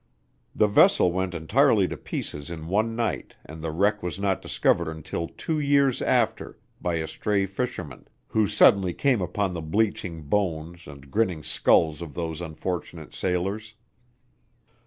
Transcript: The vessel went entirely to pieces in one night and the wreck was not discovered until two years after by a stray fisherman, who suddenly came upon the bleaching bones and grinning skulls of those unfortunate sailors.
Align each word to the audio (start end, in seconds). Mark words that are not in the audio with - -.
The 0.55 0.65
vessel 0.65 1.11
went 1.11 1.35
entirely 1.35 1.87
to 1.87 1.95
pieces 1.95 2.49
in 2.49 2.65
one 2.65 2.95
night 2.95 3.35
and 3.45 3.61
the 3.61 3.69
wreck 3.69 4.01
was 4.01 4.17
not 4.19 4.41
discovered 4.41 4.87
until 4.87 5.27
two 5.27 5.59
years 5.59 6.01
after 6.01 6.57
by 6.81 6.95
a 6.95 7.07
stray 7.07 7.45
fisherman, 7.45 8.07
who 8.29 8.47
suddenly 8.47 8.95
came 8.95 9.21
upon 9.21 9.53
the 9.53 9.61
bleaching 9.61 10.23
bones 10.23 10.87
and 10.87 11.11
grinning 11.11 11.43
skulls 11.43 12.01
of 12.01 12.15
those 12.15 12.41
unfortunate 12.41 13.13
sailors. 13.13 13.75